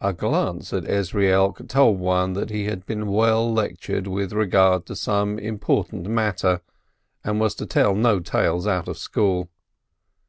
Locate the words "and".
7.24-7.40